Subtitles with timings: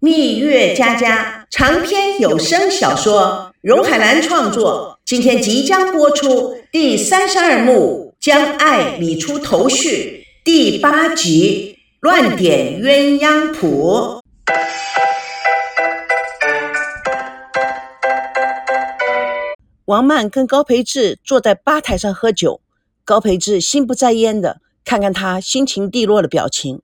[0.00, 14.20] 蜜月佳佳长篇有声小说，荣海兰创作，今天即将播出第三十二幕，将爱理出头绪，第八集乱点鸳鸯谱。
[19.86, 22.60] 王曼跟高培志坐在吧台上喝酒，
[23.04, 26.82] 高培志心不在焉的看看他心情低落的表情，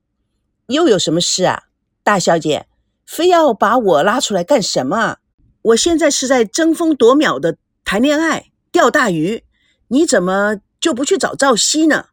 [0.67, 1.63] 又有什么事啊，
[2.03, 2.67] 大小姐？
[3.07, 5.19] 非要把我拉出来干什么？
[5.63, 9.45] 我现在是在争分夺秒的谈恋爱、钓大鱼，
[9.89, 12.09] 你怎么就不去找赵熙呢？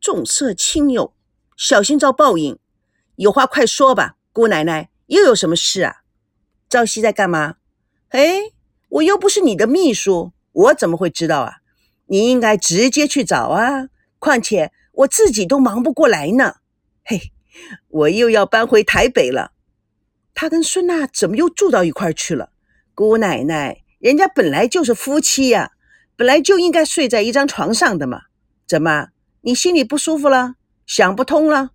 [0.00, 1.14] 重色轻友，
[1.56, 2.58] 小心遭报应。
[3.16, 6.02] 有话快说吧，姑奶奶，又有什么事啊？
[6.68, 7.56] 赵熙在干嘛？
[8.10, 8.52] 哎，
[8.88, 11.58] 我又不是你的秘书，我怎么会知道啊？
[12.06, 13.88] 你应该直接去找啊！
[14.18, 16.56] 况且我自己都忙不过来呢。
[17.02, 17.32] 嘿，
[17.88, 19.52] 我又要搬回台北了。
[20.34, 22.50] 他跟孙娜怎么又住到一块去了？
[22.94, 25.72] 姑奶奶，人家本来就是夫妻呀，
[26.16, 28.22] 本来就应该睡在一张床上的嘛。
[28.66, 29.08] 怎么，
[29.42, 30.54] 你心里不舒服了？
[30.86, 31.70] 想不通了？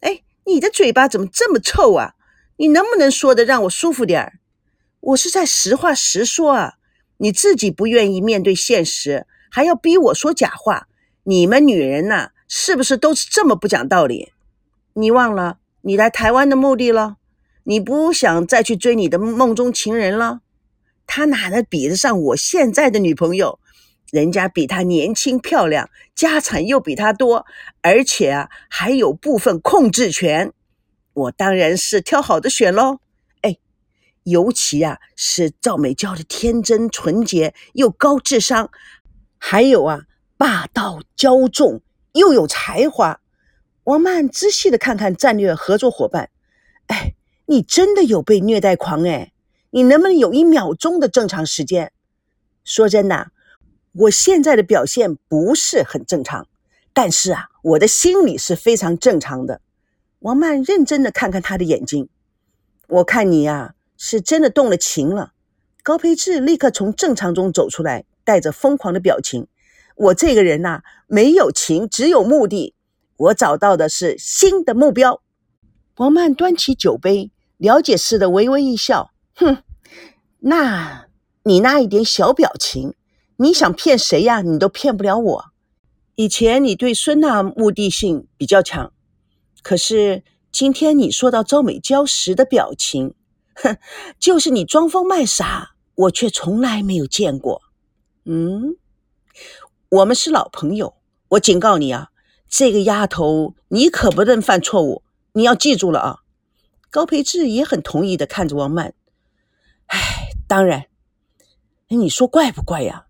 [0.00, 2.14] 哎，你的嘴巴怎么这么臭啊？
[2.56, 4.38] 你能不能说的让我舒服点儿？
[5.00, 6.74] 我是在实话实说啊。
[7.22, 10.88] 你自己不愿意面对现实，还要逼我说假话。
[11.24, 14.32] 你们女人呐，是不是都是这么不讲道理？
[14.94, 17.18] 你忘了你来台湾的目的了？
[17.64, 20.40] 你不想再去追你的梦中情人了？
[21.06, 23.58] 他哪能比得上我现在的女朋友？
[24.12, 27.46] 人家比他年轻漂亮，家产又比他多，
[27.82, 30.52] 而且啊还有部分控制权。
[31.12, 32.98] 我当然是挑好的选喽。
[33.42, 33.56] 哎，
[34.24, 38.70] 尤其啊是赵美娇的天真纯洁又高智商，
[39.38, 40.02] 还有啊
[40.36, 43.20] 霸道骄纵又有才华。
[43.84, 46.30] 王曼仔细的看看战略合作伙伴，
[46.86, 47.14] 哎。
[47.50, 49.32] 你真的有被虐待狂哎！
[49.70, 51.90] 你能不能有一秒钟的正常时间？
[52.62, 53.32] 说真的，
[53.90, 56.46] 我现在的表现不是很正常，
[56.92, 59.60] 但是啊，我的心理是非常正常的。
[60.20, 62.08] 王曼认真的看看他的眼睛，
[62.86, 65.32] 我看你呀，是真的动了情了。
[65.82, 69.48] 高培志立刻从正常中走出来，带着疯狂的表情。
[69.96, 72.76] 我这个人呐，没有情，只有目的。
[73.16, 75.20] 我找到的是新的目标。
[75.96, 77.32] 王曼端起酒杯。
[77.60, 79.62] 了解似的微微一笑，哼，
[80.38, 81.08] 那
[81.42, 82.94] 你那一点小表情，
[83.36, 84.40] 你想骗谁呀？
[84.40, 85.44] 你都骗不了我。
[86.14, 88.94] 以前你对孙娜目的性比较强，
[89.62, 93.12] 可是今天你说到周美娇时的表情，
[93.54, 93.76] 哼，
[94.18, 97.60] 就是你装疯卖傻，我却从来没有见过。
[98.24, 98.76] 嗯，
[99.90, 100.94] 我们是老朋友，
[101.28, 102.08] 我警告你啊，
[102.48, 105.02] 这个丫头，你可不能犯错误，
[105.34, 106.19] 你要记住了啊。
[106.90, 108.94] 高培志也很同意的看着王曼，
[109.86, 109.98] 唉，
[110.48, 110.86] 当然，
[111.88, 113.06] 你说怪不怪呀？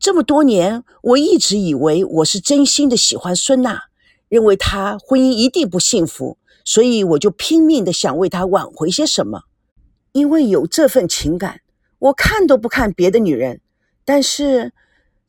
[0.00, 3.84] 这么多年，我一直以为我是真心的喜欢孙娜，
[4.28, 9.42] 认为她婚姻一定不幸福，所以我就拼命的想为她挽回些什么。
[10.10, 11.60] 因为有这份情感，
[12.00, 13.60] 我看都不看别的女人。
[14.04, 14.72] 但是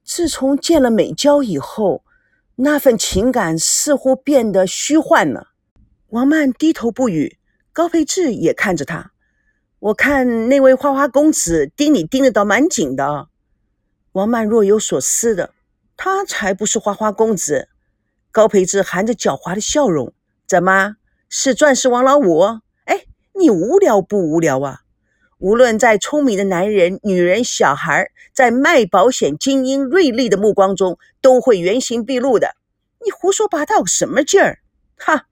[0.03, 2.03] 自从见了美娇以后，
[2.56, 5.50] 那份情感似乎变得虚幻了。
[6.09, 7.38] 王曼低头不语。
[7.73, 9.11] 高培志也看着他，
[9.79, 13.29] 我看那位花花公子盯你盯得倒蛮紧的。
[14.11, 15.53] 王曼若有所思的，
[15.95, 17.69] 他才不是花花公子。
[18.29, 20.13] 高培志含着狡猾的笑容，
[20.45, 20.95] 怎么
[21.29, 22.41] 是钻石王老五？
[22.83, 23.05] 哎，
[23.39, 24.81] 你无聊不无聊啊？
[25.38, 32.55] 无论在聪明的男人、女人、小孩，在卖保险精英锐利的目光中，都会原形毕露的。
[33.03, 34.59] 你胡说八道什么劲儿？
[34.97, 35.27] 哈，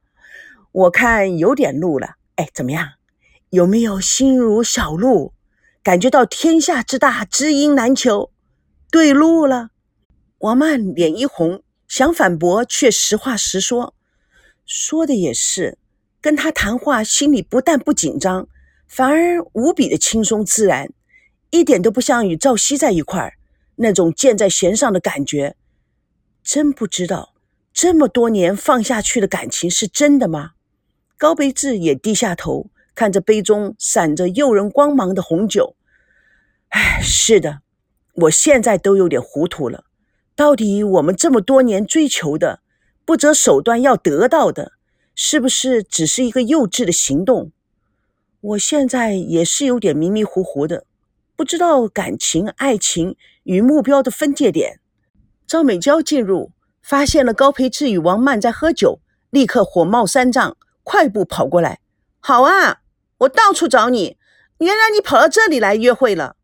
[0.71, 2.15] 我看有点路了。
[2.39, 2.93] 哎，怎么样？
[3.49, 5.33] 有没有心如小鹿，
[5.83, 8.31] 感觉到天下之大，知音难求？
[8.89, 9.71] 对路了。
[10.37, 13.93] 王曼脸一红，想反驳，却实话实说。
[14.65, 15.77] 说的也是，
[16.21, 18.47] 跟他谈话，心里不但不紧张，
[18.87, 20.93] 反而无比的轻松自然，
[21.49, 23.33] 一点都不像与赵熙在一块儿
[23.75, 25.57] 那种箭在弦上的感觉。
[26.41, 27.33] 真不知道，
[27.73, 30.51] 这么多年放下去的感情是真的吗？
[31.19, 35.75] 高培志也低下头，看着杯中闪着诱人光芒的红酒。
[36.69, 37.59] 唉，是的，
[38.13, 39.83] 我现在都有点糊涂了。
[40.33, 42.61] 到底我们这么多年追求的、
[43.03, 44.71] 不择手段要得到的，
[45.13, 47.51] 是不是只是一个幼稚的行动？
[48.39, 50.85] 我现在也是有点迷迷糊糊的，
[51.35, 54.79] 不知道感情、爱情与目标的分界点。
[55.45, 60.55] 赵美娇进入，发现了高培志与王曼在喝酒，立刻火冒三丈。
[60.89, 61.81] 快步跑过来，
[62.19, 62.81] 好啊！
[63.19, 64.17] 我到处找你，
[64.57, 66.35] 原来你跑到这里来约会了。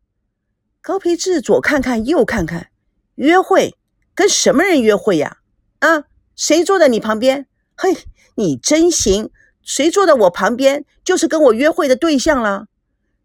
[0.80, 2.68] 高培志左看看右看看，
[3.16, 3.76] 约会
[4.14, 5.38] 跟什么人约会呀？
[5.80, 6.04] 啊，
[6.36, 7.48] 谁坐在你旁边？
[7.76, 8.06] 嘿，
[8.36, 9.32] 你真行，
[9.62, 12.66] 谁坐在我旁边就是跟我约会的对象了。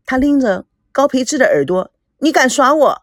[0.07, 3.01] 他拎着高培志的耳朵，你敢耍我？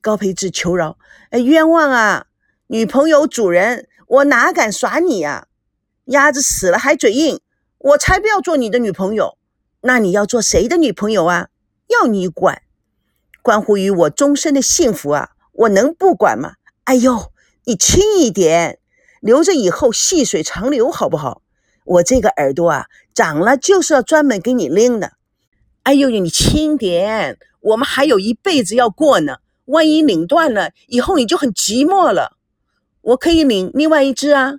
[0.00, 0.98] 高培志求饶，
[1.30, 2.26] 哎，冤枉啊！
[2.66, 5.46] 女朋友主人，我哪敢耍你呀？
[6.06, 7.40] 鸭子死了还嘴硬，
[7.82, 9.38] 我才不要做你的女朋友。
[9.82, 11.48] 那你要做谁的女朋友啊？
[11.88, 12.62] 要你管？
[13.42, 15.30] 关乎于我终身的幸福啊！
[15.52, 16.54] 我能不管吗？
[16.84, 17.32] 哎呦，
[17.64, 18.78] 你轻一点，
[19.20, 21.42] 留着以后细水长流好不好？
[21.84, 25.12] 我这个耳朵啊，长了就是要专门给你拎的。
[25.84, 29.38] 哎呦呦，你轻点，我们还有一辈子要过呢。
[29.64, 32.36] 万一拧断了，以后你就很寂寞了。
[33.00, 34.54] 我可以拧另外一只啊！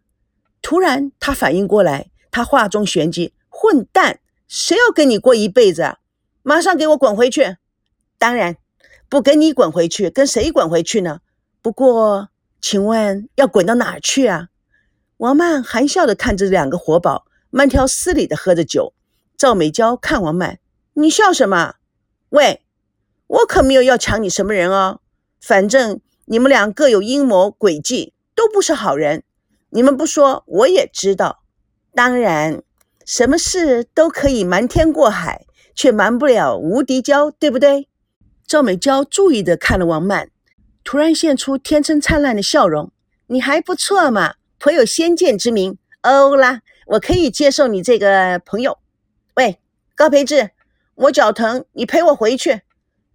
[0.61, 5.97] 突然，他反应过来，他话中玄机：“混蛋，谁要跟你过一辈子啊？
[6.41, 7.57] 马上给我滚回去！
[8.17, 8.55] 当然
[9.09, 11.19] 不跟你滚回去，跟谁滚回去呢？
[11.61, 12.29] 不过，
[12.61, 14.47] 请问要滚到哪儿去啊？”
[15.17, 18.93] 王曼含笑的看着两个活宝，慢条斯理的喝着酒。
[19.37, 20.59] 赵美娇看王曼
[20.93, 21.75] ：“你笑什么？
[22.29, 22.63] 喂，
[23.27, 25.01] 我可没有要抢你什么人哦。”
[25.41, 29.23] 反正你们俩各有阴谋诡计，都不是好人。
[29.71, 31.40] 你们不说，我也知道。
[31.93, 32.61] 当然，
[33.05, 35.45] 什么事都可以瞒天过海，
[35.75, 37.89] 却瞒不了无敌娇，对不对？
[38.47, 40.29] 赵美娇注意地看了王曼，
[40.83, 42.91] 突然现出天真灿烂的笑容。
[43.27, 45.77] 你还不错嘛，颇有先见之明。
[46.01, 48.77] 欧啦，我可以接受你这个朋友。
[49.35, 49.59] 喂，
[49.95, 50.51] 高培志，
[50.95, 52.61] 我脚疼，你陪我回去。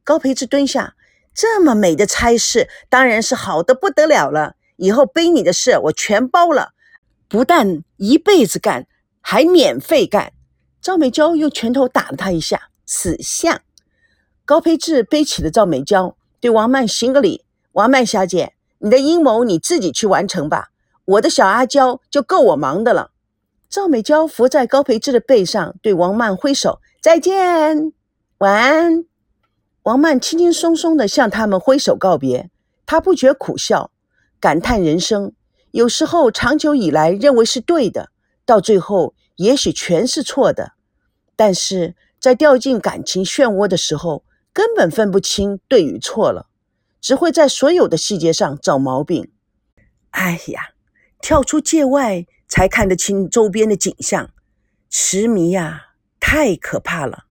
[0.05, 0.95] 高培志蹲下。
[1.35, 4.55] 这么美的差事，当然是好的不得了了。
[4.77, 6.71] 以后背你的事我全包了，
[7.29, 8.87] 不但一辈子干，
[9.21, 10.33] 还免费干。
[10.81, 13.61] 赵美娇用拳头打了他一下，死相。
[14.45, 20.71] 高培志背起了赵美娇，对王曼行个礼：“王曼小姐，你的阴谋你自己去完成吧，
[21.05, 23.11] 我的小阿娇就够我忙的了。”
[23.69, 27.93] 赵美娇伏在高培志的背上，对王曼挥手：“再见，
[28.39, 29.05] 晚安。”
[29.83, 32.49] 王曼轻轻松松地向他们挥手告别，
[32.87, 33.91] 她不觉苦笑，
[34.39, 35.33] 感叹人生
[35.77, 38.09] 有时候长久以来认为是对的，
[38.47, 40.73] 到最后也许全是错的。
[41.37, 44.25] 但是在掉进感情漩涡的时候，
[44.55, 46.47] 根本分不清对与错了，
[47.03, 49.31] 只会在所有的细节上找毛病。
[50.13, 50.71] 哎呀，
[51.21, 54.31] 跳出界外才看得清周边的景象，
[54.89, 55.89] 痴迷呀，
[56.19, 57.25] 太可怕了。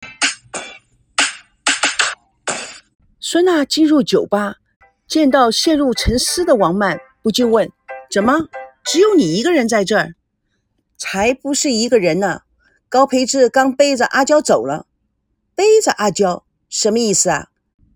[3.18, 4.56] 孙娜进入酒吧，
[5.08, 7.72] 见到陷入沉思的王曼，不禁问
[8.14, 8.46] ：“怎么
[8.84, 10.14] 只有你一个人在这儿
[10.96, 12.42] ？”“才不是一个人呢！”
[12.88, 14.86] 高培志刚背着阿娇走了。
[15.56, 17.48] 背着阿娇什么意思啊？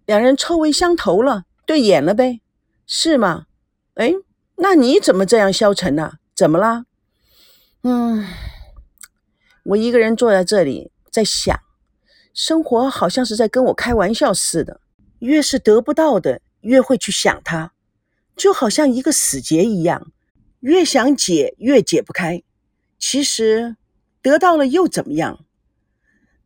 [0.06, 2.40] 两人臭味相投了，对眼了呗？
[2.84, 3.46] 是吗？
[3.94, 4.12] 哎，
[4.56, 6.14] 那你怎么这样消沉呢？
[6.34, 6.86] 怎么了？
[7.84, 8.26] 嗯，
[9.66, 11.56] 我一个人坐在这里，在想，
[12.34, 14.80] 生活好像是在跟我开玩笑似的。
[15.20, 17.72] 越是得不到的，越会去想它，
[18.38, 20.12] 就好像一个死结一样，
[20.60, 22.42] 越想解越解不开。
[22.98, 23.76] 其实
[24.22, 25.44] 得到了又怎么样？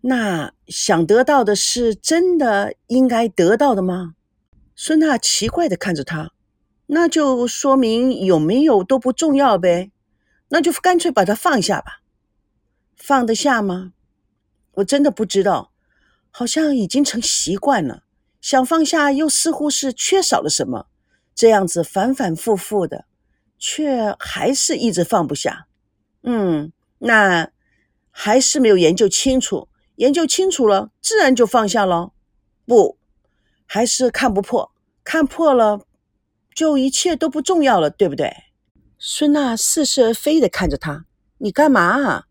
[0.00, 4.14] 那想得到的是真的应该得到的吗？
[4.74, 6.32] 孙娜奇怪的看着他，
[6.86, 9.92] 那就说明有没有都不重要呗。
[10.48, 12.00] 那就干脆把它放下吧。
[12.96, 13.92] 放得下吗？
[14.76, 15.72] 我真的不知道，
[16.30, 18.02] 好像已经成习惯了。
[18.40, 20.86] 想放下，又似乎是缺少了什么，
[21.42, 23.04] 这样子反反复复的，
[23.58, 25.66] 却还是一直放不下。
[26.22, 27.50] 嗯，那
[28.12, 32.12] 还是没有研究清楚，研究清楚了，自然就放下了。
[32.64, 32.96] 不，
[33.66, 34.70] 还是看不破，
[35.02, 35.80] 看破了，
[36.54, 38.32] 就一切都不重要了，对不对？
[38.96, 41.06] 孙娜似是而非的看着他，
[41.38, 42.26] 你干嘛啊？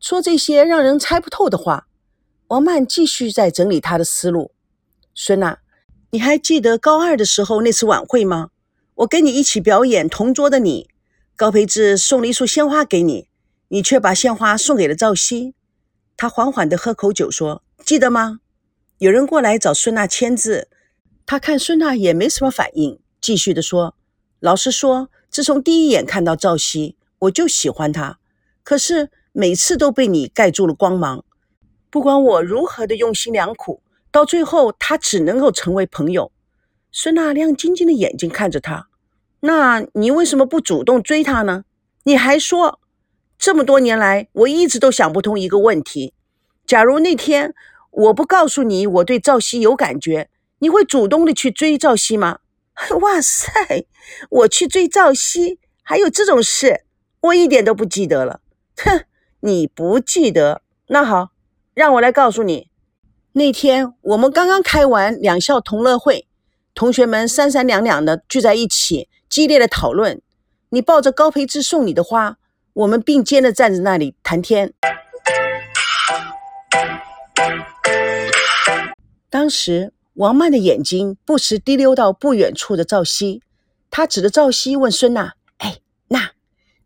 [0.00, 1.86] 说这些让人猜不透的话。
[2.46, 4.54] 王曼继续在整理他的思路。
[5.14, 5.58] 孙娜，
[6.12, 8.48] 你还记得高二的时候那次晚会吗？
[8.96, 10.88] 我跟你一起表演《同桌的你》，
[11.34, 13.28] 高培志送了一束鲜花给你，
[13.68, 15.54] 你却把鲜花送给了赵熙。
[16.16, 18.38] 他缓缓地喝口酒说：“记得吗？”
[18.98, 20.68] 有人过来找孙娜签字，
[21.26, 23.96] 他看孙娜也没什么反应，继续地说
[24.38, 28.20] ：“老实说，自从第一眼看到赵熙，我就喜欢他，
[28.62, 31.24] 可是每次都被你盖住了光芒。
[31.90, 33.82] 不管我如何的用心良苦。”
[34.12, 36.30] 到最后，他只能够成为朋友。
[36.96, 38.86] 孙娜亮晶晶的眼睛看着他，
[39.40, 41.64] 那你为什么不主动追他呢？
[42.04, 42.78] 你还说，
[43.36, 46.14] 这么多年来，我一直都想不通一个问题：
[46.64, 47.52] 假如那天
[47.90, 52.38] 我不告诉你我对赵熙有感觉，你会主动的去追赵熙吗？
[53.02, 53.50] 哇塞，
[54.30, 56.84] 我去追赵熙，还有这种事，
[57.22, 58.40] 我一点都不记得了。
[58.76, 59.04] 哼，
[59.40, 60.62] 你不记得？
[60.86, 61.30] 那好，
[61.74, 62.70] 让我来告诉你，
[63.32, 66.28] 那天我们刚刚开完两校同乐会，
[66.74, 70.20] 同学们三三两两的聚在一起，激烈的讨论。
[70.70, 72.36] 你抱着高培志送你的花，
[72.72, 74.74] 我们并肩的站在那里谈天。
[79.30, 83.40] 当时，王曼的眼睛不时滴溜到不远处的赵熙，
[83.88, 85.78] 他指着赵熙问孙娜：“哎，
[86.08, 86.32] 娜，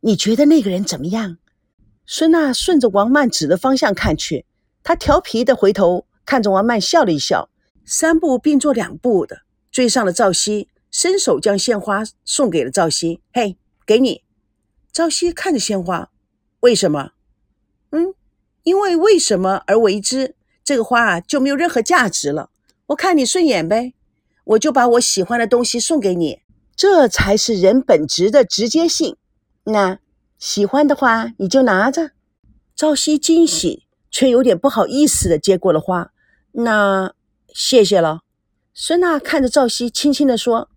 [0.01, 1.39] 你觉得那个人怎么样？”
[2.05, 4.45] 孙娜顺着王曼指的方向看去，
[4.83, 7.49] 她调皮的回头看着王曼，笑了一笑，
[7.87, 9.41] 三步并作两步的
[9.79, 13.21] 追上了赵熙，伸手将鲜花送给了赵熙。
[13.33, 13.57] 嘿，
[13.87, 14.25] 给你。
[14.91, 16.11] 赵熙看着鲜花，
[16.59, 17.13] 为什么？
[17.91, 18.13] 嗯，
[18.65, 20.35] 因为为什么而为之？
[20.65, 22.51] 这个花啊就没有任何价值了。
[22.87, 23.95] 我看你顺眼呗，
[24.43, 26.41] 我就把我喜欢的东西送给你，
[26.75, 29.17] 这才是人本质的直接性。
[29.63, 30.01] 那
[30.41, 32.11] 喜欢的话你就拿着。
[32.75, 36.11] 赵熙惊喜却有点不好意思的接过了花。
[36.51, 37.15] 那
[37.55, 38.23] 谢谢了。
[38.81, 40.71] 孙娜看着赵熙，轻轻的说：“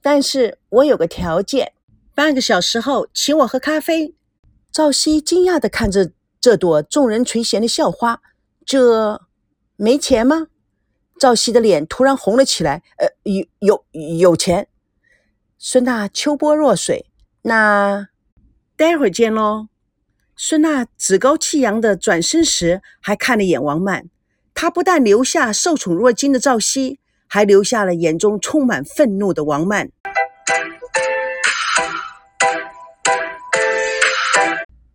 [0.00, 1.74] 但是我有个条件，
[2.14, 4.14] 半个小时后请我喝咖啡。”
[4.72, 8.22] 赵熙惊讶的看着这朵众人垂涎的校花。
[8.64, 9.20] 这
[9.76, 10.46] 没钱吗？
[11.20, 12.82] 赵熙的脸突然红了起来。
[12.96, 13.84] 呃，有有
[14.18, 14.68] 有钱。
[15.58, 17.04] 孙娜秋波若水，
[17.42, 18.08] 那
[18.78, 19.68] 待会儿见喽。
[20.34, 24.08] 孙娜趾高气扬的转身时，还看了眼王曼。
[24.54, 29.88] 她不但留下受宠若惊的赵熙，还留下了眼中充满愤怒的王曼。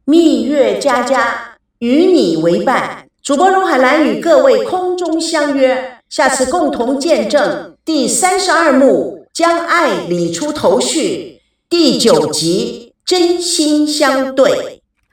[0.05, 3.07] 蜜月佳佳，与你为伴。
[3.23, 14.80] 主播荣海兰与各位空中相约，下次共同见证第三十二幕将爱理出头绪，第九集真心相对。